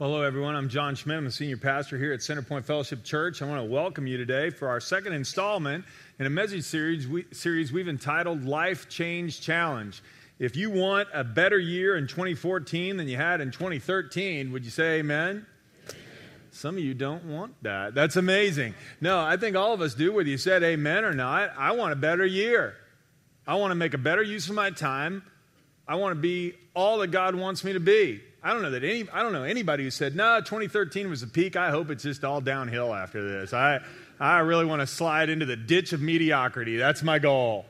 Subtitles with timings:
[0.00, 0.56] Hello, everyone.
[0.56, 1.18] I'm John Schmidt.
[1.18, 3.42] I'm the senior pastor here at Centerpoint Fellowship Church.
[3.42, 5.84] I want to welcome you today for our second installment
[6.18, 10.02] in a message series, we, series we've entitled Life Change Challenge.
[10.38, 14.70] If you want a better year in 2014 than you had in 2013, would you
[14.70, 15.44] say amen?
[16.50, 17.94] Some of you don't want that.
[17.94, 18.72] That's amazing.
[19.02, 21.50] No, I think all of us do, whether you said amen or not.
[21.58, 22.74] I want a better year.
[23.46, 25.24] I want to make a better use of my time.
[25.86, 28.22] I want to be all that God wants me to be.
[28.42, 31.26] I don't know that any I don't know anybody who said, "No, 2013 was the
[31.26, 31.56] peak.
[31.56, 33.80] I hope it's just all downhill after this." I
[34.18, 36.76] I really want to slide into the ditch of mediocrity.
[36.76, 37.66] That's my goal.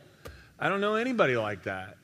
[0.58, 1.96] I don't know anybody like that.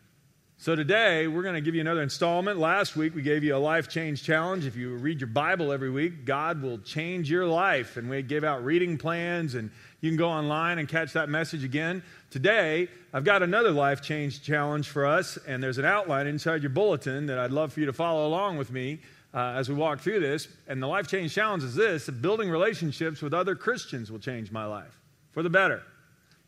[0.58, 2.58] So today we're going to give you another installment.
[2.58, 4.64] Last week we gave you a life change challenge.
[4.64, 8.42] If you read your Bible every week, God will change your life and we gave
[8.42, 9.70] out reading plans and
[10.06, 12.00] you can go online and catch that message again.
[12.30, 16.70] Today, I've got another life change challenge for us, and there's an outline inside your
[16.70, 19.00] bulletin that I'd love for you to follow along with me
[19.34, 20.46] uh, as we walk through this.
[20.68, 24.64] And the life change challenge is this building relationships with other Christians will change my
[24.64, 25.00] life
[25.32, 25.82] for the better.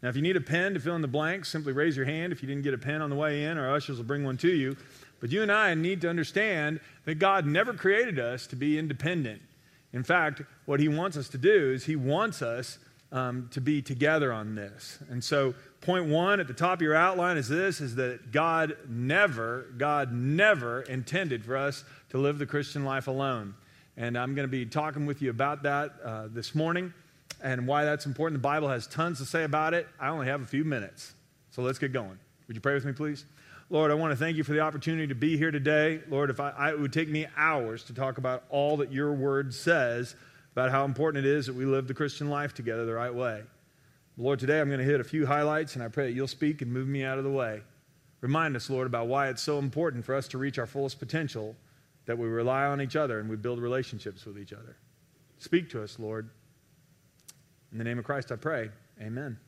[0.02, 2.32] Now, if you need a pen to fill in the blanks, simply raise your hand
[2.32, 4.36] if you didn't get a pen on the way in, our ushers will bring one
[4.38, 4.76] to you.
[5.18, 9.42] But you and I need to understand that God never created us to be independent.
[9.92, 12.78] In fact, what He wants us to do is He wants us
[13.10, 14.98] um, to be together on this.
[15.08, 18.76] And so, point one at the top of your outline is this: is that God
[18.88, 23.54] never, God never intended for us to live the Christian life alone.
[23.96, 26.92] And I'm going to be talking with you about that uh, this morning
[27.42, 28.40] and why that's important.
[28.40, 29.88] The Bible has tons to say about it.
[29.98, 31.14] I only have a few minutes,
[31.50, 32.18] so let's get going.
[32.46, 33.24] Would you pray with me, please?
[33.70, 36.00] Lord, I want to thank you for the opportunity to be here today.
[36.08, 39.12] Lord, if I, I, it would take me hours to talk about all that your
[39.12, 40.14] word says
[40.52, 43.42] about how important it is that we live the Christian life together the right way.
[44.16, 46.60] Lord, today I'm going to hit a few highlights, and I pray that you'll speak
[46.62, 47.62] and move me out of the way.
[48.20, 51.54] Remind us, Lord, about why it's so important for us to reach our fullest potential,
[52.06, 54.76] that we rely on each other and we build relationships with each other.
[55.38, 56.30] Speak to us, Lord.
[57.70, 58.70] In the name of Christ, I pray.
[59.00, 59.38] Amen.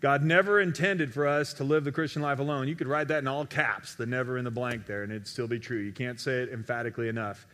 [0.00, 2.66] God never intended for us to live the Christian life alone.
[2.66, 5.28] You could write that in all caps, the never in the blank there, and it'd
[5.28, 5.78] still be true.
[5.78, 7.46] You can't say it emphatically enough.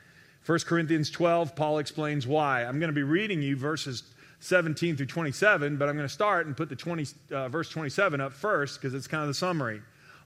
[0.49, 2.65] 1 Corinthians 12, Paul explains why.
[2.65, 4.03] I'm going to be reading you verses
[4.41, 8.19] 17 through 27, but I'm going to start and put the 20, uh, verse 27
[8.23, 9.83] up first because it's kind of the summary.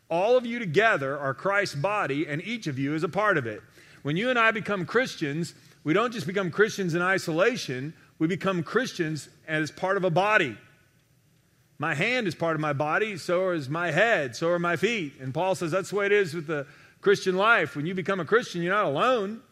[0.09, 3.49] All of you together are Christ's body, and each of you is a part of
[3.49, 3.65] it.
[4.03, 8.63] When you and I become Christians, we don't just become Christians in isolation, we become
[8.63, 10.57] Christians as part of a body.
[11.79, 15.15] My hand is part of my body, so is my head, so are my feet.
[15.21, 16.69] And Paul says that's the way it is with the
[17.01, 17.75] Christian life.
[17.75, 19.43] When you become a Christian, you're not alone.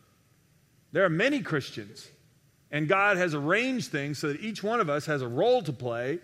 [0.92, 2.08] There are many Christians,
[2.70, 5.72] and God has arranged things so that each one of us has a role to
[5.72, 6.18] play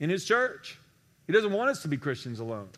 [0.00, 0.78] in His church.
[1.26, 2.68] He doesn't want us to be Christians alone.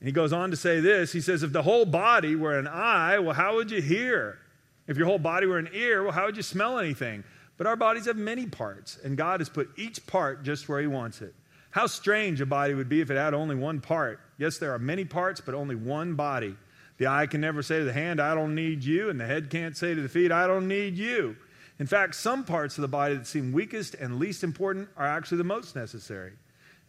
[0.00, 2.66] And he goes on to say this He says, If the whole body were an
[2.66, 4.38] eye, well, how would you hear?
[4.86, 7.24] If your whole body were an ear, well, how would you smell anything?
[7.56, 10.86] But our bodies have many parts, and God has put each part just where He
[10.86, 11.34] wants it.
[11.70, 14.20] How strange a body would be if it had only one part.
[14.36, 16.56] Yes, there are many parts, but only one body.
[16.98, 19.50] The eye can never say to the hand, I don't need you, and the head
[19.50, 21.36] can't say to the feet, I don't need you.
[21.78, 25.38] In fact, some parts of the body that seem weakest and least important are actually
[25.38, 26.32] the most necessary.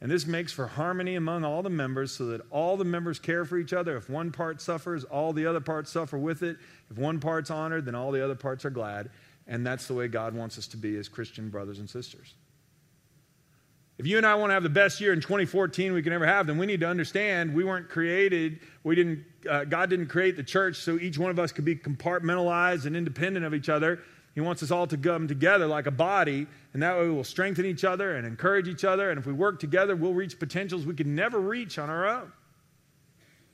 [0.01, 3.45] And this makes for harmony among all the members so that all the members care
[3.45, 3.97] for each other.
[3.97, 6.57] If one part suffers, all the other parts suffer with it.
[6.91, 9.09] If one part's honored, then all the other parts are glad.
[9.47, 12.33] And that's the way God wants us to be as Christian brothers and sisters.
[13.97, 16.25] If you and I want to have the best year in 2014 we can ever
[16.25, 20.35] have, then we need to understand we weren't created, we didn't, uh, God didn't create
[20.35, 24.01] the church so each one of us could be compartmentalized and independent of each other.
[24.33, 27.65] He wants us all to come together like a body, and that way we'll strengthen
[27.65, 29.09] each other and encourage each other.
[29.09, 32.33] And if we work together, we'll reach potentials we could never reach on our own.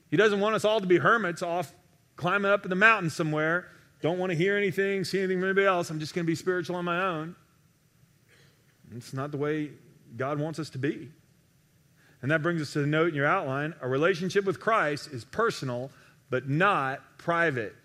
[0.09, 1.72] He doesn't want us all to be hermits off
[2.16, 3.68] climbing up in the mountains somewhere.
[4.02, 5.91] Don't want to hear anything, see anything from anybody else.
[5.91, 7.35] I'm just going to be spiritual on my own.
[8.96, 9.72] It's not the way
[10.18, 11.10] God wants us to be.
[12.22, 15.26] And that brings us to the note in your outline a relationship with Christ is
[15.26, 15.92] personal,
[16.30, 17.76] but not private.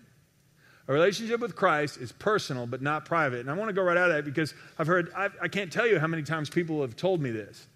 [0.87, 3.41] A relationship with Christ is personal, but not private.
[3.41, 5.63] And I want to go right out of that because I've heard, I've, I can
[5.63, 7.67] not tell you how many times people have told me this.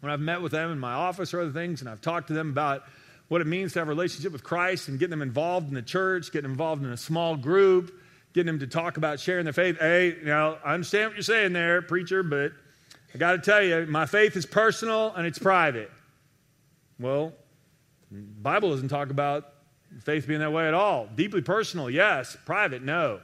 [0.00, 2.34] When I've met with them in my office or other things, and I've talked to
[2.34, 2.84] them about
[3.28, 5.82] what it means to have a relationship with Christ and getting them involved in the
[5.82, 7.92] church, getting involved in a small group,
[8.34, 9.78] getting them to talk about sharing their faith.
[9.78, 12.52] Hey, know, I understand what you're saying there, preacher, but
[13.16, 15.90] I got to tell you, my faith is personal and it's private.
[17.00, 17.32] Well,
[18.10, 19.54] Bible doesn't talk about
[20.04, 21.08] faith being that way at all.
[21.14, 22.36] Deeply personal, yes.
[22.44, 23.20] Private, no.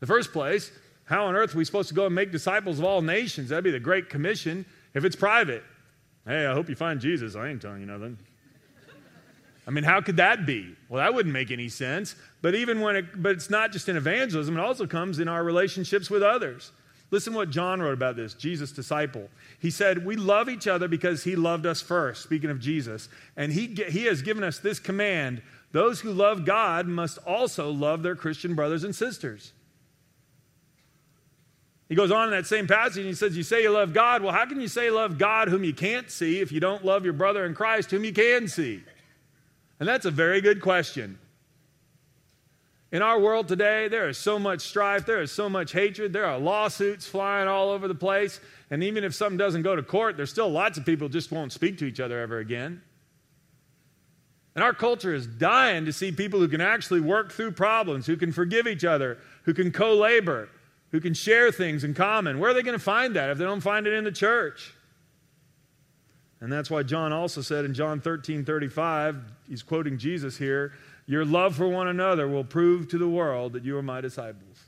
[0.00, 0.72] The first place,
[1.04, 3.50] how on earth are we supposed to go and make disciples of all nations?
[3.50, 5.62] That'd be the Great Commission if it's private.
[6.26, 7.36] Hey, I hope you find Jesus.
[7.36, 8.18] I ain't telling you nothing.
[9.64, 10.74] I mean, how could that be?
[10.88, 12.16] Well, that wouldn't make any sense.
[12.42, 15.44] But even when it, but it's not just in evangelism, it also comes in our
[15.44, 16.72] relationships with others.
[17.10, 19.28] Listen what John wrote about this, Jesus' disciple.
[19.58, 23.08] He said, We love each other because he loved us first, speaking of Jesus.
[23.36, 28.02] And he, he has given us this command those who love God must also love
[28.02, 29.52] their Christian brothers and sisters.
[31.88, 34.22] He goes on in that same passage and he says, You say you love God.
[34.22, 36.84] Well, how can you say you love God whom you can't see if you don't
[36.84, 38.82] love your brother in Christ whom you can see?
[39.80, 41.18] And that's a very good question.
[42.90, 46.24] In our world today, there is so much strife, there is so much hatred, there
[46.24, 48.40] are lawsuits flying all over the place.
[48.70, 51.52] And even if something doesn't go to court, there's still lots of people just won't
[51.52, 52.80] speak to each other ever again.
[54.54, 58.16] And our culture is dying to see people who can actually work through problems, who
[58.16, 60.48] can forgive each other, who can co labor,
[60.90, 62.38] who can share things in common.
[62.38, 64.74] Where are they going to find that if they don't find it in the church?
[66.40, 69.16] And that's why John also said in John 13 35,
[69.48, 70.72] he's quoting Jesus here,
[71.08, 74.58] Your love for one another will prove to the world that you are my disciples.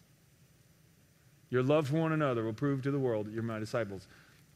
[1.51, 4.09] Your love for one another will prove to the world that you're my disciples.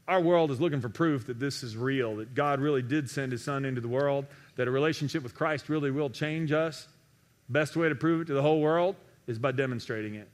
[0.07, 3.31] Our world is looking for proof that this is real, that God really did send
[3.31, 6.87] his son into the world, that a relationship with Christ really will change us.
[7.49, 8.95] Best way to prove it to the whole world
[9.27, 10.27] is by demonstrating it.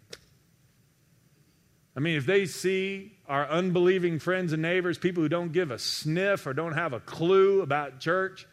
[1.98, 5.80] I mean, if they see our unbelieving friends and neighbors, people who don't give a
[5.80, 8.48] sniff or don't have a clue about church,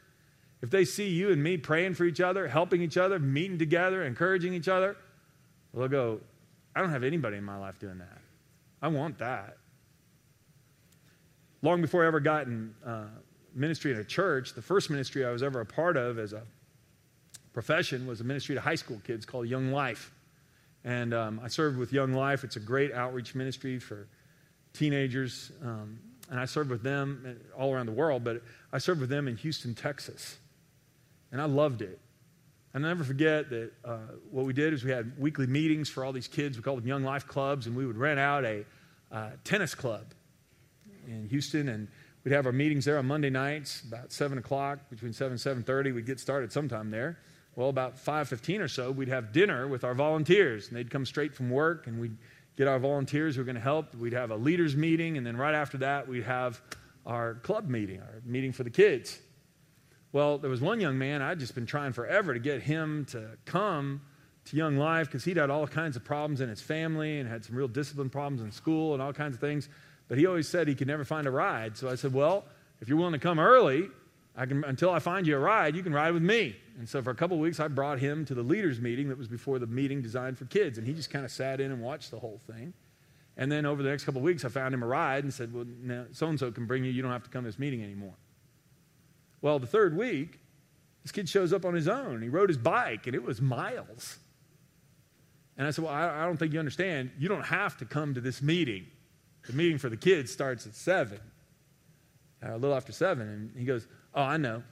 [0.61, 4.03] if they see you and me praying for each other, helping each other, meeting together,
[4.05, 4.97] encouraging each other,
[5.73, 6.21] they'll go,
[6.75, 8.19] I don't have anybody in my life doing that.
[8.83, 9.57] I want that.
[11.63, 13.07] Long before I ever got in uh,
[13.55, 16.43] ministry in a church, the first ministry I was ever a part of as a
[17.53, 20.13] profession was a ministry to high school kids called Young Life.
[20.85, 22.45] And um, I served with Young Life.
[22.45, 24.07] It's a great outreach ministry for
[24.73, 25.51] teenagers.
[25.63, 25.99] Um,
[26.31, 29.37] and I served with them all around the world, but I served with them in
[29.37, 30.37] Houston, Texas.
[31.33, 31.99] And I loved it.
[32.75, 33.97] And I'll never forget that uh,
[34.31, 36.57] what we did is we had weekly meetings for all these kids.
[36.57, 38.65] We called them Young Life Clubs, and we would rent out a
[39.11, 40.05] uh, tennis club
[41.07, 41.89] in Houston, and
[42.25, 45.95] we'd have our meetings there on Monday nights, about 7 o'clock, between 7 and 7.30.
[45.95, 47.19] We'd get started sometime there.
[47.57, 51.35] Well, about 5.15 or so, we'd have dinner with our volunteers, and they'd come straight
[51.35, 52.17] from work, and we'd
[52.57, 53.95] get our volunteers who were going to help.
[53.95, 56.61] We'd have a leaders meeting, and then right after that, we'd have
[57.07, 59.19] our club meeting, our meeting for the kids.
[60.13, 63.31] Well, there was one young man I'd just been trying forever to get him to
[63.45, 64.01] come
[64.47, 67.45] to Young Life because he'd had all kinds of problems in his family and had
[67.45, 69.69] some real discipline problems in school and all kinds of things.
[70.09, 71.77] But he always said he could never find a ride.
[71.77, 72.45] So I said, Well,
[72.81, 73.89] if you're willing to come early,
[74.35, 76.57] I can, until I find you a ride, you can ride with me.
[76.79, 79.19] And so for a couple of weeks, I brought him to the leaders' meeting that
[79.19, 80.79] was before the meeting designed for kids.
[80.79, 82.73] And he just kind of sat in and watched the whole thing.
[83.37, 85.53] And then over the next couple of weeks, I found him a ride and said,
[85.53, 85.67] Well,
[86.13, 86.91] so and so can bring you.
[86.91, 88.15] You don't have to come to this meeting anymore.
[89.41, 90.41] Well, the third week,
[91.03, 92.23] this kid shows up on his own.
[92.23, 94.19] He rode his bike, and it was miles.
[95.57, 97.11] And I said, Well, I don't think you understand.
[97.19, 98.87] You don't have to come to this meeting.
[99.47, 101.19] The meeting for the kids starts at 7,
[102.43, 103.27] uh, a little after 7.
[103.27, 104.63] And he goes, Oh, I know.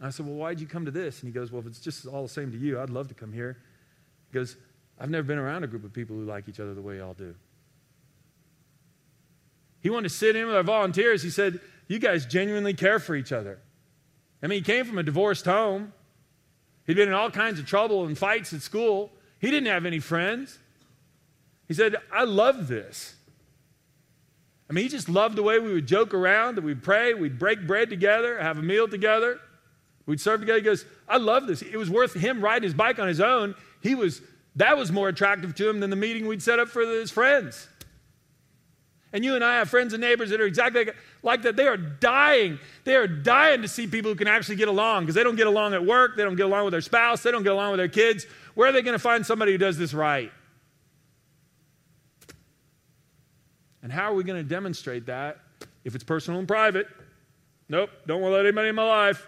[0.00, 1.22] I said, Well, why'd you come to this?
[1.22, 3.14] And he goes, Well, if it's just all the same to you, I'd love to
[3.14, 3.58] come here.
[4.30, 4.56] He goes,
[4.98, 7.14] I've never been around a group of people who like each other the way y'all
[7.14, 7.34] do.
[9.80, 11.22] He wanted to sit in with our volunteers.
[11.22, 13.58] He said, You guys genuinely care for each other.
[14.42, 15.92] I mean, he came from a divorced home.
[16.86, 19.12] He'd been in all kinds of trouble and fights at school.
[19.38, 20.58] He didn't have any friends.
[21.68, 23.14] He said, I love this.
[24.68, 27.38] I mean, he just loved the way we would joke around, that we'd pray, we'd
[27.38, 29.40] break bread together, have a meal together.
[30.06, 30.58] We'd serve together.
[30.58, 31.62] He goes, I love this.
[31.62, 33.54] It was worth him riding his bike on his own.
[33.80, 34.22] He was,
[34.56, 37.68] that was more attractive to him than the meeting we'd set up for his friends.
[39.12, 40.88] And you and I have friends and neighbors that are exactly
[41.22, 41.56] like that.
[41.56, 42.60] They are dying.
[42.84, 45.48] They are dying to see people who can actually get along because they don't get
[45.48, 46.16] along at work.
[46.16, 47.22] They don't get along with their spouse.
[47.22, 48.26] They don't get along with their kids.
[48.54, 50.30] Where are they going to find somebody who does this right?
[53.82, 55.38] And how are we going to demonstrate that
[55.84, 56.86] if it's personal and private?
[57.68, 59.26] Nope, don't want to let anybody in my life.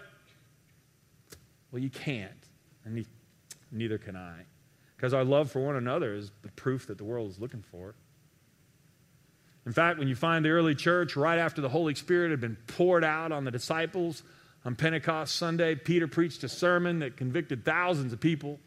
[1.71, 2.31] Well, you can't,
[2.85, 3.05] and
[3.71, 4.45] neither can I.
[4.95, 7.95] Because our love for one another is the proof that the world is looking for.
[9.65, 12.57] In fact, when you find the early church, right after the Holy Spirit had been
[12.67, 14.23] poured out on the disciples
[14.65, 18.59] on Pentecost Sunday, Peter preached a sermon that convicted thousands of people.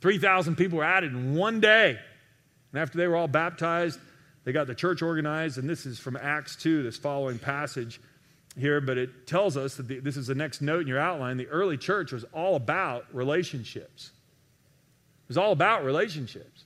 [0.00, 1.98] 3,000 people were added in one day.
[2.72, 3.98] And after they were all baptized,
[4.44, 5.58] they got the church organized.
[5.58, 8.00] And this is from Acts 2, this following passage
[8.56, 11.36] here, but it tells us that the, this is the next note in your outline.
[11.36, 14.10] The early church was all about relationships.
[15.24, 16.64] It was all about relationships.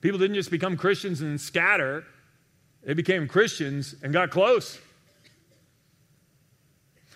[0.00, 2.04] People didn't just become Christians and scatter,
[2.88, 4.78] they became Christians and got close.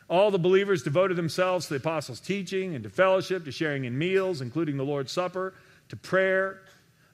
[0.07, 3.97] All the believers devoted themselves to the apostles' teaching and to fellowship, to sharing in
[3.97, 5.55] meals, including the Lord's Supper,
[5.89, 6.61] to prayer.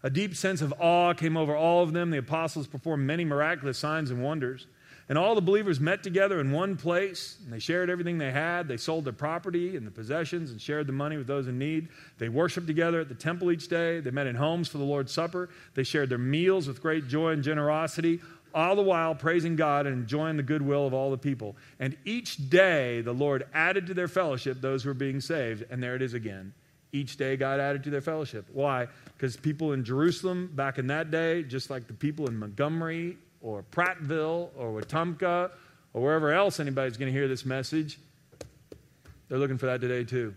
[0.03, 2.11] A deep sense of awe came over all of them.
[2.11, 4.67] The apostles performed many miraculous signs and wonders.
[5.09, 8.69] And all the believers met together in one place, and they shared everything they had.
[8.69, 11.89] They sold their property and the possessions and shared the money with those in need.
[12.19, 14.01] They worshiped together at the temple each day.
[14.01, 15.49] They met in homes for the Lord's Supper.
[15.75, 18.21] They shared their meals with great joy and generosity,
[18.55, 21.57] all the while praising God and enjoying the goodwill of all the people.
[21.79, 25.65] And each day the Lord added to their fellowship those who were being saved.
[25.71, 26.53] And there it is again.
[26.93, 28.47] Each day God added to their fellowship.
[28.53, 28.89] Why?
[29.17, 33.63] Because people in Jerusalem back in that day, just like the people in Montgomery or
[33.71, 35.51] Prattville or Wetumpka
[35.93, 37.99] or wherever else anybody's going to hear this message,
[39.29, 40.35] they're looking for that today too.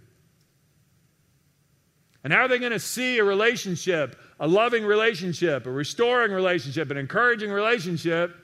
[2.24, 6.90] And how are they going to see a relationship, a loving relationship, a restoring relationship,
[6.90, 8.36] an encouraging relationship,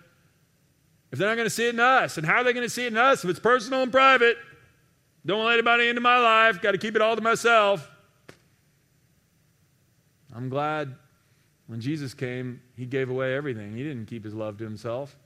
[1.11, 2.17] if they're not going to see it in us?
[2.17, 4.37] And how are they going to see it in us if it's personal and private?
[5.25, 7.89] Don't let anybody into my life, got to keep it all to myself.
[10.33, 10.95] I'm glad
[11.65, 13.75] when Jesus came, he gave away everything.
[13.75, 15.17] He didn't keep his love to himself.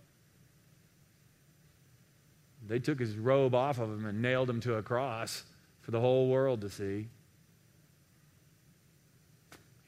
[2.66, 5.44] They took his robe off of him and nailed him to a cross
[5.82, 7.10] for the whole world to see.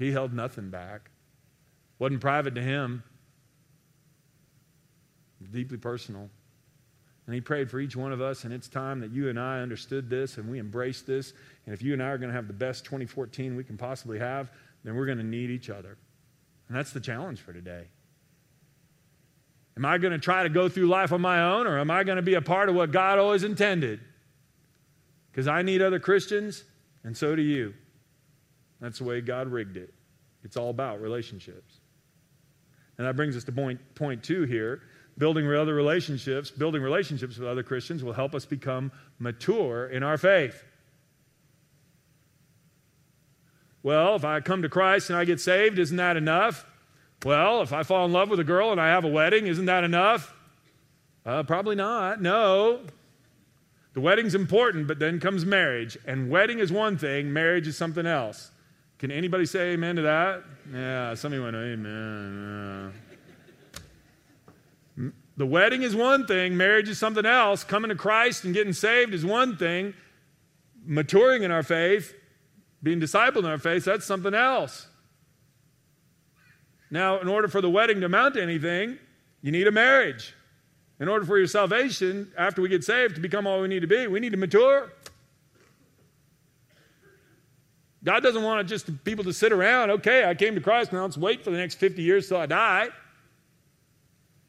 [0.03, 1.11] He held nothing back.
[1.97, 3.03] Wasn't private to him.
[5.49, 6.29] Deeply personal.
[7.25, 9.61] And he prayed for each one of us, and it's time that you and I
[9.61, 11.31] understood this and we embraced this.
[11.65, 14.19] And if you and I are going to have the best 2014 we can possibly
[14.19, 14.51] have,
[14.83, 15.97] then we're going to need each other.
[16.67, 17.85] And that's the challenge for today.
[19.77, 22.03] Am I going to try to go through life on my own, or am I
[22.03, 24.01] going to be a part of what God always intended?
[25.31, 26.65] Because I need other Christians,
[27.05, 27.73] and so do you.
[28.83, 29.93] That's the way God rigged it.
[30.43, 31.79] It's all about relationships.
[32.97, 34.81] And that brings us to point, point two here.
[35.17, 40.17] Building other relationships, building relationships with other Christians will help us become mature in our
[40.17, 40.65] faith.
[43.83, 46.65] Well, if I come to Christ and I get saved, isn't that enough?
[47.23, 49.65] Well, if I fall in love with a girl and I have a wedding, isn't
[49.65, 50.33] that enough?
[51.25, 52.21] Uh, probably not.
[52.21, 52.81] No.
[53.93, 55.97] The wedding's important, but then comes marriage.
[56.05, 58.51] And wedding is one thing, marriage is something else.
[59.03, 60.43] Can anybody say amen to that?
[60.73, 62.93] Yeah, some of you went, amen.
[64.97, 65.09] Yeah.
[65.35, 67.65] The wedding is one thing, marriage is something else.
[67.65, 69.93] Coming to Christ and getting saved is one thing.
[70.85, 72.15] Maturing in our faith
[72.81, 74.87] being discipled in our faith, that's something else.
[76.89, 78.97] Now, in order for the wedding to amount to anything,
[79.41, 80.33] you need a marriage.
[81.01, 83.87] In order for your salvation, after we get saved, to become all we need to
[83.87, 84.93] be, we need to mature.
[88.03, 91.17] God doesn't want just people to sit around, okay, I came to Christ, now let's
[91.17, 92.89] wait for the next 50 years till I die.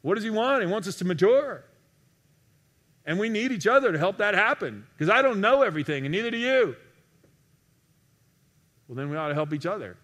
[0.02, 0.62] What does He want?
[0.62, 1.64] He wants us to mature.
[3.06, 6.12] And we need each other to help that happen because I don't know everything, and
[6.12, 6.76] neither do you.
[8.88, 9.96] Well, then we ought to help each other.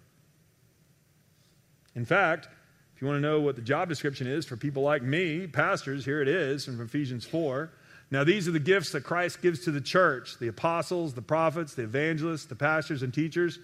[1.94, 2.48] In fact,
[2.94, 6.04] if you want to know what the job description is for people like me, pastors,
[6.04, 7.70] here it is from Ephesians 4.
[8.10, 11.74] Now, these are the gifts that Christ gives to the church the apostles, the prophets,
[11.74, 13.58] the evangelists, the pastors, and teachers.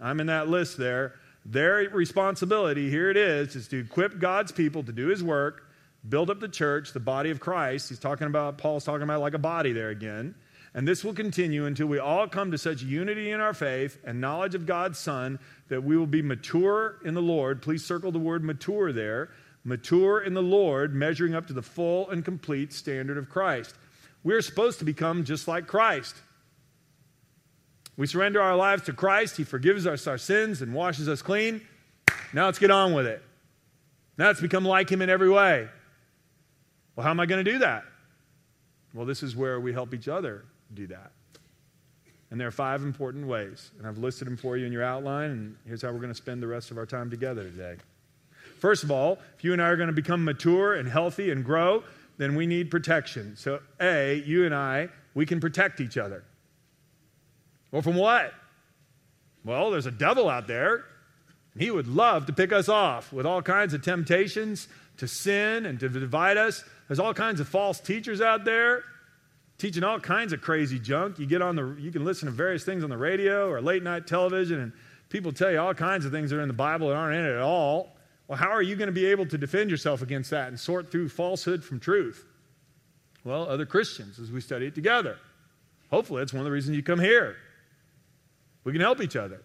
[0.00, 1.14] I'm in that list there.
[1.44, 5.66] Their responsibility, here it is, is to equip God's people to do his work,
[6.08, 7.88] build up the church, the body of Christ.
[7.88, 10.34] He's talking about, Paul's talking about like a body there again
[10.74, 14.20] and this will continue until we all come to such unity in our faith and
[14.20, 15.38] knowledge of God's Son
[15.68, 17.62] that we will be mature in the Lord.
[17.62, 19.30] Please circle the word mature there.
[19.64, 23.74] Mature in the Lord, measuring up to the full and complete standard of Christ.
[24.24, 26.14] We're supposed to become just like Christ.
[27.96, 29.36] We surrender our lives to Christ.
[29.36, 31.60] He forgives us our sins and washes us clean.
[32.32, 33.22] Now let's get on with it.
[34.16, 35.68] Now let's become like Him in every way.
[36.94, 37.84] Well, how am I going to do that?
[38.94, 40.44] Well, this is where we help each other
[40.74, 41.12] do that.
[42.30, 45.30] And there are five important ways, and I've listed them for you in your outline,
[45.30, 47.76] and here's how we're going to spend the rest of our time together today.
[48.58, 51.44] First of all, if you and I are going to become mature and healthy and
[51.44, 51.84] grow,
[52.18, 53.34] then we need protection.
[53.36, 56.24] So, A, you and I, we can protect each other.
[57.72, 58.34] Well, from what?
[59.44, 60.84] Well, there's a devil out there.
[61.56, 65.80] He would love to pick us off with all kinds of temptations to sin and
[65.80, 66.62] to divide us.
[66.88, 68.82] There's all kinds of false teachers out there
[69.58, 71.18] teaching all kinds of crazy junk.
[71.18, 73.82] You get on the, you can listen to various things on the radio or late
[73.82, 74.72] night television, and
[75.08, 77.24] people tell you all kinds of things that are in the Bible that aren't in
[77.24, 77.96] it at all.
[78.28, 80.92] Well, how are you going to be able to defend yourself against that and sort
[80.92, 82.26] through falsehood from truth?
[83.24, 85.16] Well, other Christians as we study it together.
[85.90, 87.36] Hopefully, that's one of the reasons you come here.
[88.64, 89.42] We can help each other.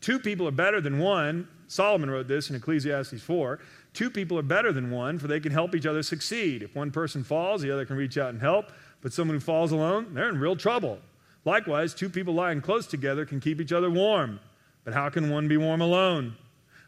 [0.00, 1.46] Two people are better than one.
[1.68, 3.60] Solomon wrote this in Ecclesiastes 4.
[3.94, 6.62] Two people are better than one, for they can help each other succeed.
[6.62, 8.72] If one person falls, the other can reach out and help.
[9.00, 10.98] But someone who falls alone, they're in real trouble.
[11.44, 14.40] Likewise, two people lying close together can keep each other warm.
[14.84, 16.36] But how can one be warm alone?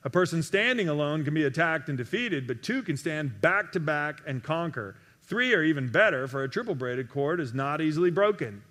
[0.05, 3.81] A person standing alone can be attacked and defeated, but two can stand back to
[3.81, 4.97] back and conquer.
[5.23, 8.63] Three are even better, for a triple braided cord is not easily broken.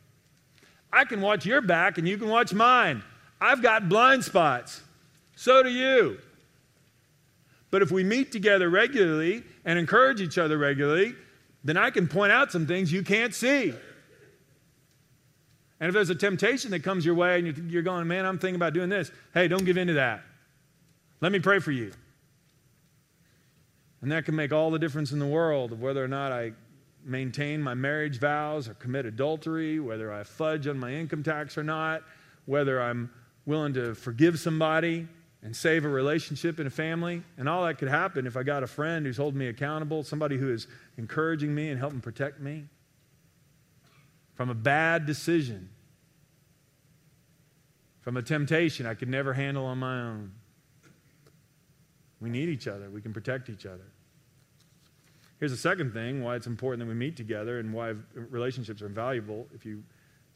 [0.92, 3.04] I can watch your back and you can watch mine.
[3.42, 4.82] I've got blind spots.
[5.36, 6.20] So do you.
[7.72, 11.16] But if we meet together regularly and encourage each other regularly,
[11.64, 13.74] then I can point out some things you can't see.
[15.80, 18.56] And if there's a temptation that comes your way and you're going, man, I'm thinking
[18.56, 20.24] about doing this, hey, don't give in to that.
[21.24, 21.94] Let me pray for you.
[24.02, 26.52] And that can make all the difference in the world of whether or not I
[27.06, 31.64] maintain my marriage vows or commit adultery, whether I fudge on my income tax or
[31.64, 32.04] not,
[32.46, 33.10] whether I'm
[33.46, 35.08] willing to forgive somebody
[35.44, 37.24] and save a relationship in a family.
[37.38, 40.36] And all that could happen if I got a friend who's holding me accountable, somebody
[40.36, 42.66] who is encouraging me and helping protect me
[44.36, 45.70] from a bad decision,
[48.02, 50.34] from a temptation I could never handle on my own.
[52.24, 53.84] We need each other, we can protect each other.
[55.40, 58.88] Here's the second thing why it's important that we meet together and why relationships are
[58.88, 59.46] valuable.
[59.54, 59.84] If you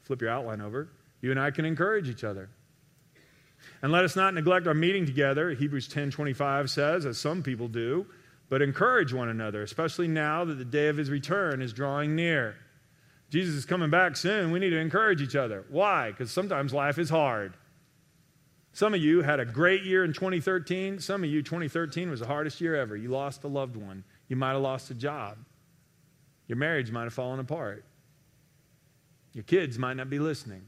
[0.03, 0.89] flip your outline over,
[1.22, 2.50] you and I can encourage each other.
[3.82, 8.06] And let us not neglect our meeting together, Hebrews 10:25 says, as some people do,
[8.50, 12.58] but encourage one another, especially now that the day of his return is drawing near.
[13.29, 14.51] Jesus is coming back soon.
[14.51, 15.63] We need to encourage each other.
[15.70, 16.12] Why?
[16.12, 17.53] Because sometimes life is hard.
[18.77, 21.00] Some of you had a great year in 2013.
[21.00, 22.96] Some of you, 2013 was the hardest year ever.
[22.96, 24.03] You lost a loved one.
[24.27, 25.39] You might have lost a job.
[26.46, 27.86] Your marriage might have fallen apart.
[29.34, 30.62] Your kids might not be listening.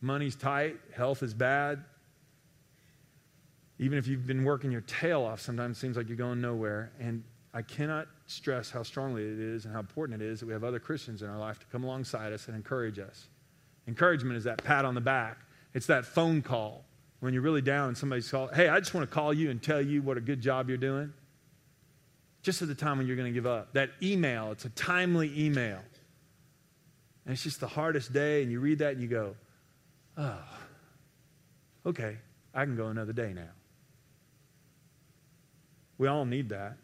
[0.00, 1.84] Money's tight, health is bad.
[3.78, 6.90] Even if you've been working your tail off, sometimes it seems like you're going nowhere.
[6.98, 7.22] And
[7.54, 10.64] I cannot stress how strongly it is and how important it is that we have
[10.64, 13.28] other Christians in our life to come alongside us and encourage us.
[13.88, 15.38] Encouragement is that pat on the back,
[15.74, 16.84] it's that phone call
[17.20, 19.60] when you're really down and somebody's called, hey, I just want to call you and
[19.60, 21.12] tell you what a good job you're doing.
[22.42, 23.72] Just at the time when you're going to give up.
[23.72, 25.80] That email, it's a timely email.
[27.24, 29.34] And it's just the hardest day, and you read that and you go,
[30.16, 30.38] oh,
[31.86, 32.18] okay,
[32.54, 33.50] I can go another day now.
[35.96, 36.76] We all need that.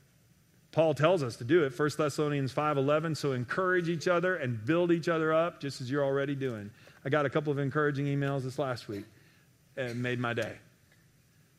[0.72, 4.90] Paul tells us to do it, 1 Thessalonians 5:11, so encourage each other and build
[4.90, 6.70] each other up just as you're already doing.
[7.04, 9.04] I got a couple of encouraging emails this last week
[9.76, 10.52] and made my day.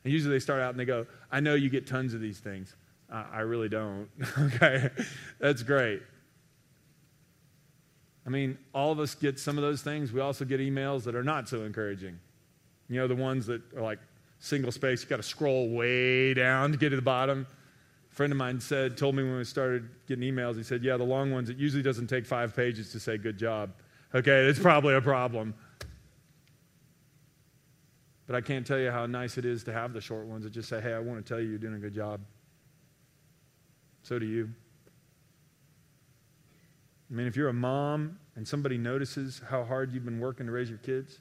[0.03, 2.39] And usually they start out and they go, I know you get tons of these
[2.39, 2.75] things.
[3.09, 4.07] I really don't.
[4.39, 4.89] okay,
[5.39, 6.01] that's great.
[8.25, 10.11] I mean, all of us get some of those things.
[10.11, 12.19] We also get emails that are not so encouraging.
[12.89, 13.99] You know, the ones that are like
[14.39, 17.45] single space, you got to scroll way down to get to the bottom.
[18.11, 20.97] A friend of mine said, told me when we started getting emails, he said, Yeah,
[20.97, 23.71] the long ones, it usually doesn't take five pages to say good job.
[24.13, 25.53] Okay, it's probably a problem.
[28.27, 30.51] But I can't tell you how nice it is to have the short ones that
[30.51, 32.21] just say, Hey, I want to tell you you're doing a good job.
[34.03, 34.49] So do you.
[37.09, 40.51] I mean, if you're a mom and somebody notices how hard you've been working to
[40.51, 41.19] raise your kids,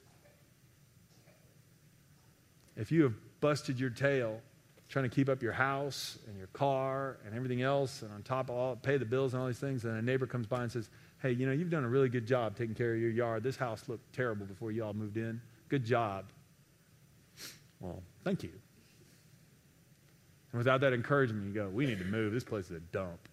[2.75, 4.41] if you have busted your tail
[4.89, 8.49] trying to keep up your house and your car and everything else, and on top
[8.49, 10.71] of all, pay the bills and all these things, and a neighbor comes by and
[10.71, 10.89] says,
[11.25, 13.41] Hey, you know, you've done a really good job taking care of your yard.
[13.41, 15.41] This house looked terrible before you all moved in.
[15.69, 16.25] Good job.
[17.79, 18.51] Well, thank you.
[20.51, 22.31] And without that encouragement, you go, We need to move.
[22.31, 23.27] This place is a dump.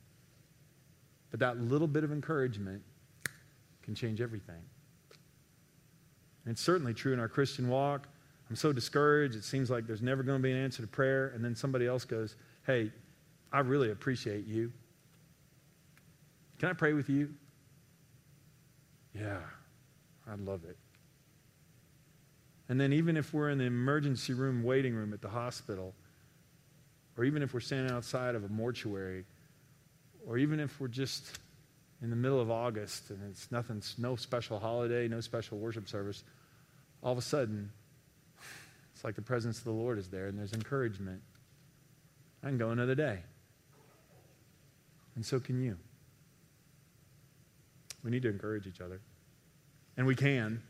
[1.30, 2.80] But that little bit of encouragement
[3.82, 4.62] can change everything.
[6.46, 8.08] And it's certainly true in our Christian walk.
[8.48, 9.36] I'm so discouraged.
[9.36, 11.32] It seems like there's never going to be an answer to prayer.
[11.34, 12.90] And then somebody else goes, Hey,
[13.52, 14.72] I really appreciate you.
[16.58, 17.34] Can I pray with you?
[19.14, 19.40] Yeah,
[20.30, 20.76] I'd love it.
[22.68, 25.94] And then, even if we're in the emergency room waiting room at the hospital,
[27.18, 29.24] or even if we're standing outside of a mortuary,
[30.26, 31.38] or even if we're just
[32.00, 36.24] in the middle of August and it's nothing, no special holiday, no special worship service,
[37.02, 37.70] all of a sudden,
[38.94, 41.20] it's like the presence of the Lord is there and there's encouragement.
[42.42, 43.20] I can go another day.
[45.14, 45.76] And so can you.
[48.04, 49.00] We need to encourage each other.
[49.96, 50.62] And we can.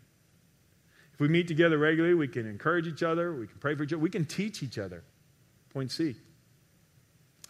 [1.14, 3.92] If we meet together regularly, we can encourage each other, we can pray for each
[3.92, 5.04] other, we can teach each other.
[5.72, 6.16] Point C.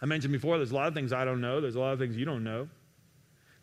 [0.01, 1.99] I mentioned before there's a lot of things I don't know, there's a lot of
[1.99, 2.67] things you don't know.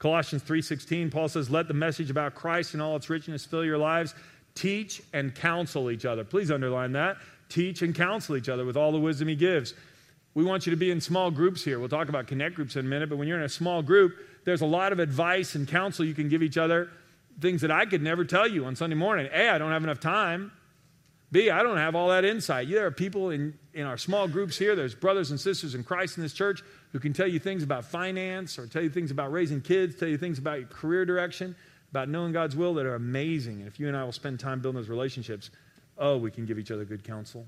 [0.01, 3.79] Colossians 3:16 Paul says let the message about Christ and all its richness fill your
[3.79, 4.15] lives
[4.55, 8.91] teach and counsel each other please underline that teach and counsel each other with all
[8.91, 9.75] the wisdom he gives
[10.35, 12.85] we want you to be in small groups here we'll talk about connect groups in
[12.85, 15.67] a minute but when you're in a small group there's a lot of advice and
[15.69, 16.91] counsel you can give each other,
[17.41, 19.29] things that I could never tell you on Sunday morning.
[19.33, 20.53] A, I don't have enough time.
[21.33, 22.69] B, I don't have all that insight.
[22.69, 26.17] There are people in, in our small groups here, there's brothers and sisters in Christ
[26.17, 29.31] in this church who can tell you things about finance or tell you things about
[29.31, 31.55] raising kids, tell you things about your career direction,
[31.91, 33.61] about knowing God's will that are amazing.
[33.61, 35.51] And if you and I will spend time building those relationships,
[35.99, 37.47] oh, we can give each other good counsel.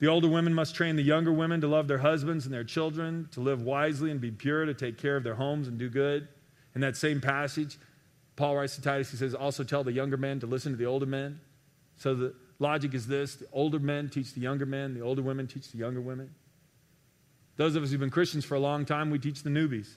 [0.00, 3.28] The older women must train the younger women to love their husbands and their children,
[3.32, 6.26] to live wisely and be pure, to take care of their homes and do good.
[6.74, 7.78] In that same passage,
[8.34, 10.86] Paul writes to Titus, he says, also tell the younger men to listen to the
[10.86, 11.38] older men.
[11.96, 15.46] So the logic is this the older men teach the younger men, the older women
[15.46, 16.34] teach the younger women.
[17.56, 19.96] Those of us who've been Christians for a long time, we teach the newbies.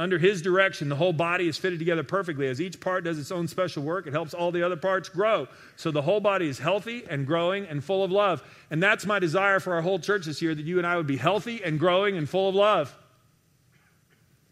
[0.00, 2.48] Under his direction, the whole body is fitted together perfectly.
[2.48, 5.46] As each part does its own special work, it helps all the other parts grow.
[5.76, 8.42] So the whole body is healthy and growing and full of love.
[8.70, 11.06] And that's my desire for our whole church this year that you and I would
[11.06, 12.96] be healthy and growing and full of love.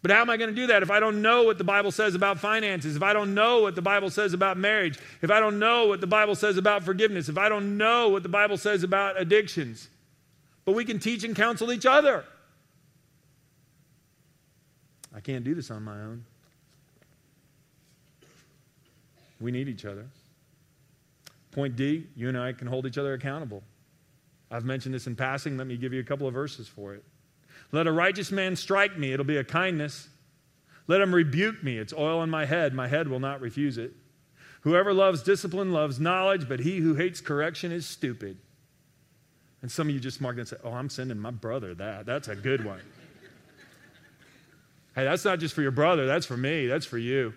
[0.03, 1.93] But how am I going to do that if I don't know what the Bible
[1.93, 5.41] says about finances, if I don't know what the Bible says about marriage, if I
[5.41, 8.59] don't know what the Bible says about forgiveness, if I don't know what the Bible
[8.59, 9.89] says about addictions?
[10.67, 12.27] But we can teach and counsel each other.
[15.15, 16.25] I can't do this on my own.
[19.41, 20.07] We need each other.
[21.53, 23.63] Point D, you and I can hold each other accountable.
[24.51, 25.57] I've mentioned this in passing.
[25.57, 27.05] Let me give you a couple of verses for it.
[27.73, 30.09] Let a righteous man strike me, it'll be a kindness.
[30.87, 32.73] Let him rebuke me, it's oil on my head.
[32.73, 33.93] My head will not refuse it.
[34.63, 38.39] Whoever loves discipline loves knowledge, but he who hates correction is stupid.
[39.61, 42.07] And some of you just marked and said, Oh, I'm sending my brother that.
[42.07, 42.81] That's a good one.
[44.99, 47.33] Hey, that's not just for your brother, that's for me, that's for you.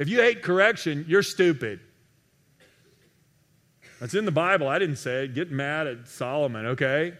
[0.00, 1.78] If you hate correction, you're stupid.
[4.00, 4.66] That's in the Bible.
[4.66, 5.34] I didn't say it.
[5.34, 7.14] Get mad at Solomon, okay?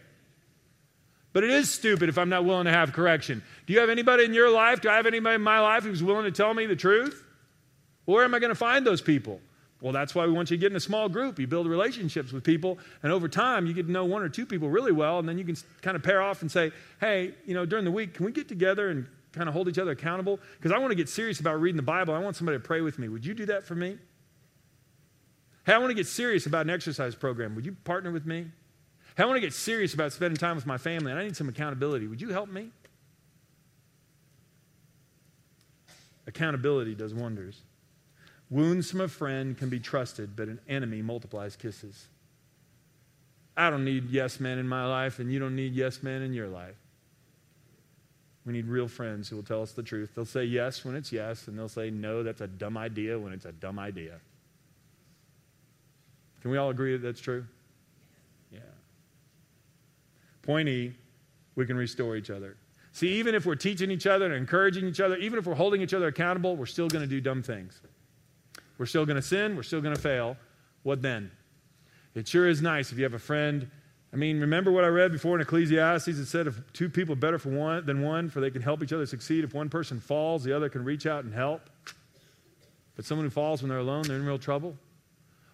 [1.31, 3.41] But it is stupid if I'm not willing to have correction.
[3.65, 4.81] Do you have anybody in your life?
[4.81, 7.23] Do I have anybody in my life who's willing to tell me the truth?
[8.03, 9.39] Where am I going to find those people?
[9.83, 11.37] Well, that's why we want you to get in a small group.
[11.37, 14.45] You build relationships with people, and over time, you get to know one or two
[14.45, 17.53] people really well, and then you can kind of pair off and say, hey, you
[17.53, 20.39] know, during the week, can we get together and kind of hold each other accountable?
[20.57, 22.13] Because I want to get serious about reading the Bible.
[22.13, 23.09] I want somebody to pray with me.
[23.09, 23.97] Would you do that for me?
[25.65, 27.53] Hey, I want to get serious about an exercise program.
[27.53, 28.45] Would you partner with me?
[29.17, 31.35] Hey, I want to get serious about spending time with my family, and I need
[31.35, 32.07] some accountability.
[32.07, 32.69] Would you help me?
[36.25, 37.63] Accountability does wonders.
[38.53, 42.05] Wounds from a friend can be trusted, but an enemy multiplies kisses.
[43.57, 46.33] I don't need yes men in my life, and you don't need yes men in
[46.33, 46.75] your life.
[48.45, 50.11] We need real friends who will tell us the truth.
[50.13, 53.33] They'll say yes when it's yes, and they'll say no, that's a dumb idea when
[53.33, 54.19] it's a dumb idea.
[56.43, 57.45] Can we all agree that that's true?
[58.51, 58.59] Yeah.
[60.43, 60.93] Point E,
[61.55, 62.55] we can restore each other.
[62.91, 65.81] See, even if we're teaching each other and encouraging each other, even if we're holding
[65.81, 67.81] each other accountable, we're still going to do dumb things.
[68.77, 70.37] We're still going to sin, we're still going to fail.
[70.83, 71.31] What then?
[72.15, 73.69] It sure is nice if you have a friend
[74.13, 76.07] I mean, remember what I read before in Ecclesiastes?
[76.07, 78.93] It said, if two people better for one than one, for they can help each
[78.93, 79.43] other succeed.
[79.43, 81.67] If one person falls, the other can reach out and help.
[82.95, 84.77] But someone who falls when they're alone, they're in real trouble.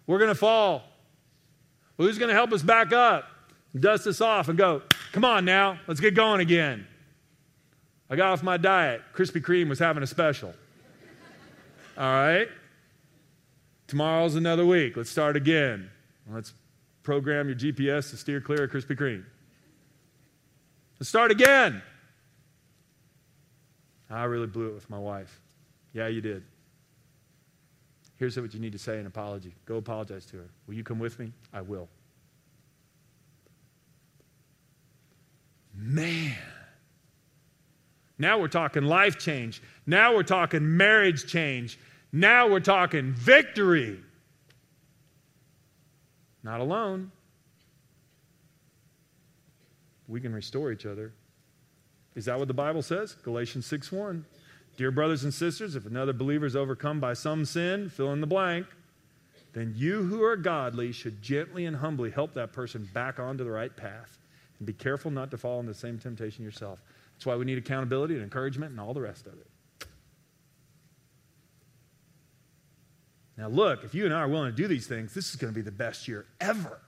[0.06, 0.82] We're going to fall.
[1.96, 3.24] Well, who's going to help us back up?
[3.78, 6.86] Dust us off and go, come on now, let's get going again.
[8.10, 9.00] I got off my diet.
[9.14, 10.52] Krispy Kreme was having a special.
[11.96, 12.48] All right?
[13.90, 14.96] Tomorrow's another week.
[14.96, 15.90] Let's start again.
[16.30, 16.54] Let's
[17.02, 19.24] program your GPS to steer clear of Krispy Kreme.
[21.00, 21.82] Let's start again.
[24.08, 25.40] I really blew it with my wife.
[25.92, 26.44] Yeah, you did.
[28.16, 29.56] Here's what you need to say an apology.
[29.66, 30.48] Go apologize to her.
[30.68, 31.32] Will you come with me?
[31.52, 31.88] I will.
[35.74, 36.36] Man.
[38.18, 39.60] Now we're talking life change.
[39.84, 41.76] Now we're talking marriage change.
[42.12, 44.00] Now we're talking victory.
[46.42, 47.12] Not alone.
[50.08, 51.12] We can restore each other.
[52.16, 53.14] Is that what the Bible says?
[53.22, 54.24] Galatians 6 1.
[54.76, 58.26] Dear brothers and sisters, if another believer is overcome by some sin, fill in the
[58.26, 58.66] blank,
[59.52, 63.50] then you who are godly should gently and humbly help that person back onto the
[63.50, 64.18] right path.
[64.58, 66.82] And be careful not to fall into the same temptation yourself.
[67.14, 69.49] That's why we need accountability and encouragement and all the rest of it.
[73.40, 75.50] Now, look, if you and I are willing to do these things, this is going
[75.50, 76.78] to be the best year ever.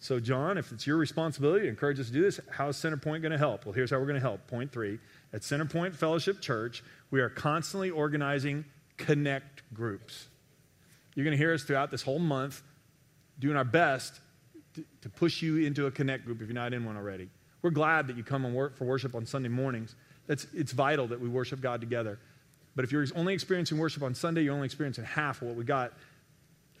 [0.00, 3.22] So, John, if it's your responsibility to encourage us to do this, how is Centerpoint
[3.22, 3.64] going to help?
[3.64, 4.48] Well, here's how we're going to help.
[4.48, 4.98] Point three
[5.32, 8.64] at Centerpoint Fellowship Church, we are constantly organizing
[8.96, 10.26] connect groups.
[11.14, 12.60] You're going to hear us throughout this whole month
[13.38, 14.18] doing our best
[14.74, 17.28] to, to push you into a connect group if you're not in one already.
[17.62, 19.94] We're glad that you come and work for worship on Sunday mornings.
[20.28, 22.18] It's vital that we worship God together.
[22.78, 25.64] But if you're only experiencing worship on Sunday, you're only experiencing half of what we
[25.64, 25.94] got.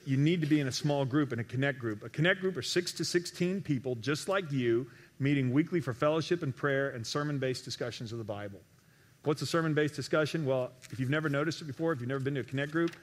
[0.06, 2.04] You need to be in a small group, in a connect group.
[2.04, 4.86] A connect group are six to 16 people, just like you,
[5.18, 8.60] meeting weekly for fellowship and prayer and sermon based discussions of the Bible.
[9.24, 10.46] What's a sermon based discussion?
[10.46, 12.94] Well, if you've never noticed it before, if you've never been to a connect group,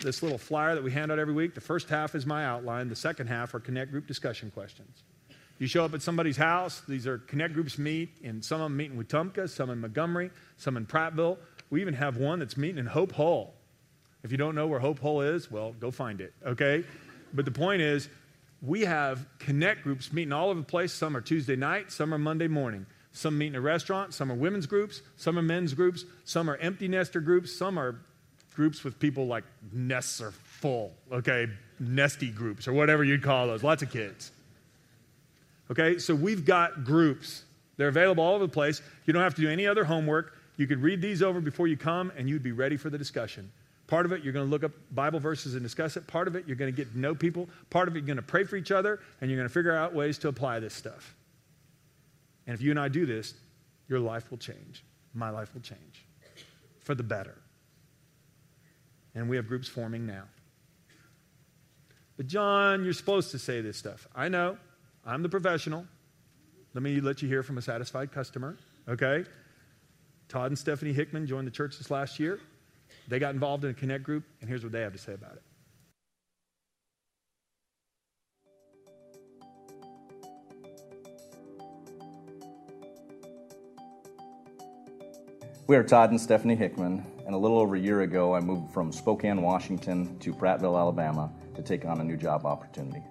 [0.00, 2.88] this little flyer that we hand out every week, the first half is my outline,
[2.88, 5.02] the second half are connect group discussion questions.
[5.58, 8.76] You show up at somebody's house, these are connect groups meet, and some of them
[8.78, 11.36] meet in Wetumpka, some in Montgomery, some in Prattville.
[11.70, 13.54] We even have one that's meeting in Hope Hall.
[14.22, 16.84] If you don't know where Hope Hall is, well, go find it, okay?
[17.32, 18.08] But the point is,
[18.62, 20.92] we have connect groups meeting all over the place.
[20.92, 22.86] Some are Tuesday night, some are Monday morning.
[23.12, 26.56] Some meet in a restaurant, some are women's groups, some are men's groups, some are
[26.56, 28.00] empty nester groups, some are
[28.54, 31.48] groups with people like nests are full, okay?
[31.78, 33.62] Nesty groups or whatever you'd call those.
[33.62, 34.32] Lots of kids.
[35.70, 37.44] Okay, so we've got groups.
[37.76, 38.82] They're available all over the place.
[39.04, 40.37] You don't have to do any other homework.
[40.58, 43.50] You could read these over before you come, and you'd be ready for the discussion.
[43.86, 46.06] Part of it, you're going to look up Bible verses and discuss it.
[46.06, 47.48] Part of it, you're going to get to know people.
[47.70, 49.74] Part of it, you're going to pray for each other, and you're going to figure
[49.74, 51.14] out ways to apply this stuff.
[52.46, 53.34] And if you and I do this,
[53.88, 54.84] your life will change.
[55.14, 56.04] My life will change
[56.80, 57.38] for the better.
[59.14, 60.24] And we have groups forming now.
[62.16, 64.08] But, John, you're supposed to say this stuff.
[64.14, 64.58] I know.
[65.06, 65.86] I'm the professional.
[66.74, 68.56] Let me let you hear from a satisfied customer,
[68.88, 69.24] okay?
[70.28, 72.40] Todd and Stephanie Hickman joined the church this last year.
[73.08, 75.32] They got involved in a connect group, and here's what they have to say about
[75.32, 75.42] it.
[85.66, 88.72] We are Todd and Stephanie Hickman, and a little over a year ago, I moved
[88.72, 93.02] from Spokane, Washington to Prattville, Alabama to take on a new job opportunity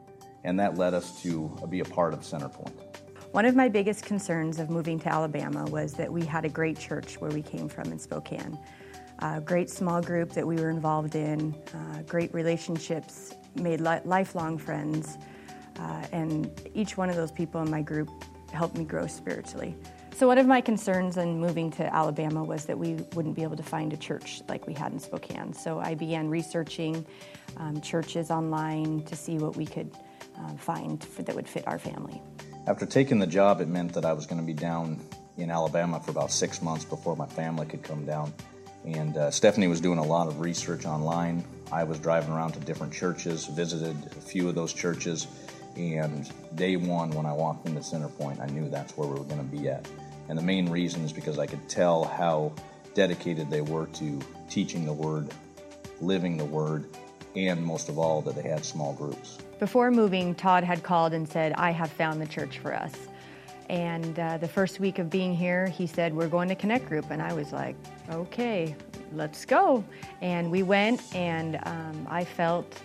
[0.48, 2.87] and that led us to be a part of Centerpoint.
[3.32, 6.80] One of my biggest concerns of moving to Alabama was that we had a great
[6.80, 8.58] church where we came from in Spokane.
[9.20, 14.58] A great small group that we were involved in, uh, great relationships, made li- lifelong
[14.58, 15.18] friends,
[15.78, 18.10] uh, and each one of those people in my group
[18.54, 19.76] helped me grow spiritually.
[20.16, 23.58] So, one of my concerns in moving to Alabama was that we wouldn't be able
[23.58, 25.54] to find a church like we had in Spokane.
[25.54, 27.06] So, I began researching
[27.58, 29.92] um, churches online to see what we could
[30.40, 32.22] uh, find for, that would fit our family.
[32.68, 35.00] After taking the job, it meant that I was going to be down
[35.38, 38.34] in Alabama for about six months before my family could come down.
[38.84, 41.46] And uh, Stephanie was doing a lot of research online.
[41.72, 45.28] I was driving around to different churches, visited a few of those churches,
[45.78, 49.50] and day one, when I walked into Centerpoint, I knew that's where we were going
[49.50, 49.88] to be at.
[50.28, 52.52] And the main reason is because I could tell how
[52.94, 55.34] dedicated they were to teaching the Word,
[56.02, 56.86] living the Word,
[57.38, 59.38] and most of all, that they had small groups.
[59.60, 62.94] Before moving, Todd had called and said, I have found the church for us.
[63.70, 67.12] And uh, the first week of being here, he said, We're going to Connect Group.
[67.12, 67.76] And I was like,
[68.10, 68.76] Okay,
[69.14, 69.84] let's go.
[70.22, 72.82] And we went, and um, I felt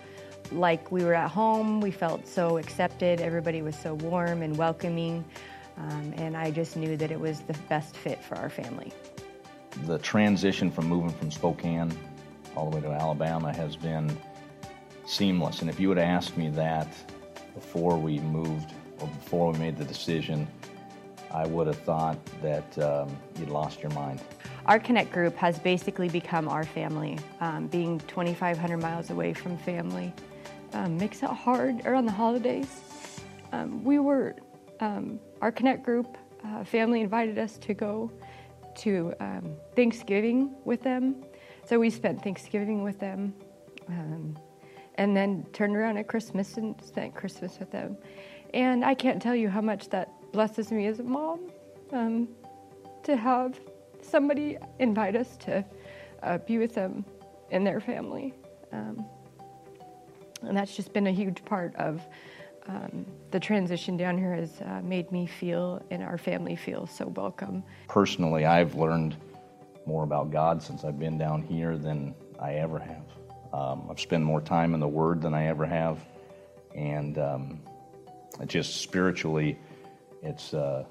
[0.51, 1.81] like we were at home.
[1.81, 3.21] We felt so accepted.
[3.21, 5.25] Everybody was so warm and welcoming.
[5.79, 8.93] Um, and I just knew that it was the best fit for our family.
[9.85, 11.97] The transition from moving from Spokane
[12.57, 14.15] all the way to Alabama has been
[15.13, 15.61] seamless.
[15.61, 16.89] And if you would have asked me that
[17.55, 20.49] before we moved or before we made the decision,
[21.31, 24.21] I would have thought that um, you'd lost your mind.
[24.67, 27.19] Our Connect group has basically become our family.
[27.41, 30.13] Um, being 2,500 miles away from family
[30.73, 32.81] um, makes it hard around the holidays.
[33.53, 34.37] Um, we were,
[34.81, 38.11] um, our Connect group uh, family invited us to go
[38.77, 41.25] to um, Thanksgiving with them.
[41.67, 43.35] So we spent Thanksgiving with them
[44.97, 47.97] and then turned around at Christmas and spent Christmas with them.
[48.55, 51.51] And I can't tell you how much that blesses me as a mom
[51.93, 52.29] um,
[53.05, 53.59] to have
[54.03, 55.65] somebody invite us to
[56.23, 57.05] uh, be with them
[57.51, 58.35] and their family.
[58.73, 59.07] Um,
[60.43, 62.03] and that's just been a huge part of
[62.67, 67.09] um, the transition down here has uh, made me feel and our family feel so
[67.09, 67.63] welcome.
[67.89, 69.17] Personally, I've learned
[69.87, 73.12] more about God since I've been down here than I ever have.
[73.53, 75.99] Um, I've spent more time in the Word than I ever have,
[76.75, 77.61] and um,
[78.41, 79.59] it just spiritually,
[80.23, 80.85] it's uh,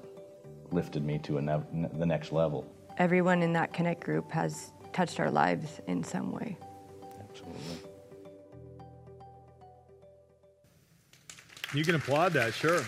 [0.70, 2.66] lifted me to ne- the next level.
[2.98, 6.56] Everyone in that Connect group has touched our lives in some way.
[7.20, 7.90] Absolutely.
[11.74, 12.82] You can applaud that, sure.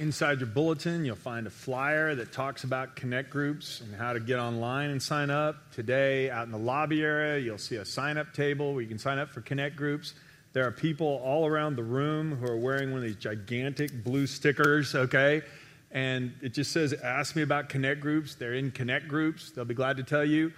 [0.00, 4.18] Inside your bulletin, you'll find a flyer that talks about connect groups and how to
[4.18, 5.56] get online and sign up.
[5.72, 8.98] Today, out in the lobby area, you'll see a sign up table where you can
[8.98, 10.14] sign up for connect groups.
[10.54, 14.26] There are people all around the room who are wearing one of these gigantic blue
[14.26, 15.42] stickers, okay?
[15.90, 18.36] And it just says, Ask me about connect groups.
[18.36, 19.50] They're in connect groups.
[19.50, 20.50] They'll be glad to tell you.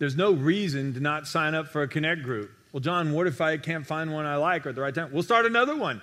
[0.00, 2.50] There's no reason to not sign up for a connect group.
[2.72, 5.12] Well, John, what if I can't find one I like or at the right time?
[5.12, 6.02] We'll start another one.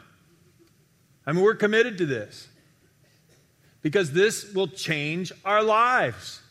[1.25, 2.47] I mean, we're committed to this
[3.87, 6.41] because this will change our lives.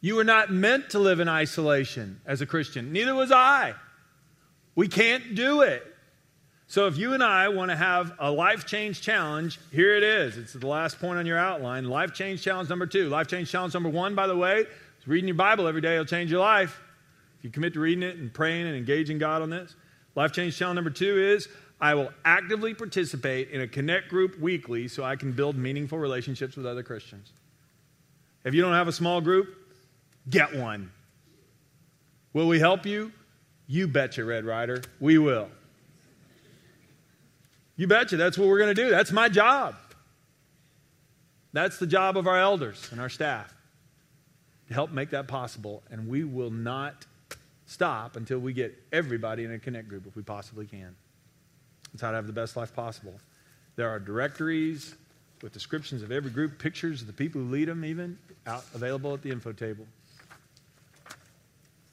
[0.00, 3.74] You were not meant to live in isolation as a Christian, neither was I.
[4.76, 5.84] We can't do it.
[6.68, 10.36] So, if you and I want to have a life change challenge, here it is.
[10.36, 11.86] It's the last point on your outline.
[11.86, 13.08] Life change challenge number two.
[13.08, 16.04] Life change challenge number one, by the way, is reading your Bible every day It'll
[16.04, 16.80] change your life.
[17.38, 19.74] If you commit to reading it and praying and engaging God on this.
[20.14, 21.48] Life change challenge number two is
[21.82, 26.56] I will actively participate in a connect group weekly so I can build meaningful relationships
[26.56, 27.32] with other Christians.
[28.44, 29.48] If you don't have a small group,
[30.30, 30.92] get one.
[32.34, 33.10] Will we help you?
[33.66, 34.82] You betcha, Red Ryder.
[35.00, 35.48] We will.
[37.74, 38.16] You betcha.
[38.16, 38.88] That's what we're going to do.
[38.88, 39.74] That's my job.
[41.52, 43.52] That's the job of our elders and our staff
[44.68, 45.82] to help make that possible.
[45.90, 47.06] And we will not
[47.66, 50.94] stop until we get everybody in a connect group if we possibly can.
[51.92, 53.14] That's how to have the best life possible.
[53.76, 54.94] There are directories
[55.42, 59.12] with descriptions of every group, pictures of the people who lead them, even out available
[59.14, 59.86] at the info table.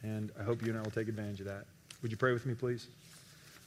[0.03, 1.65] And I hope you and I will take advantage of that.
[2.01, 2.87] Would you pray with me, please?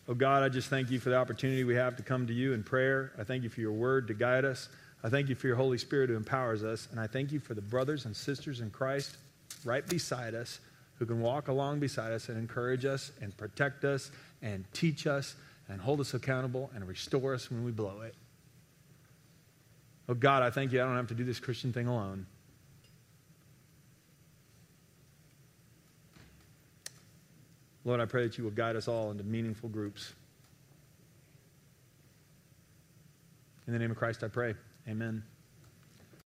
[0.08, 2.54] Oh God, I just thank you for the opportunity we have to come to you
[2.54, 3.12] in prayer.
[3.18, 4.68] I thank you for your word to guide us.
[5.04, 6.88] I thank you for your Holy Spirit who empowers us.
[6.90, 9.16] And I thank you for the brothers and sisters in Christ
[9.64, 10.60] right beside us
[10.98, 15.36] who can walk along beside us and encourage us and protect us and teach us
[15.72, 18.14] and hold us accountable and restore us when we blow it.
[20.08, 20.82] Oh God, I thank you.
[20.82, 22.26] I don't have to do this Christian thing alone.
[27.84, 30.12] Lord, I pray that you will guide us all into meaningful groups.
[33.66, 34.54] In the name of Christ, I pray.
[34.88, 35.22] Amen.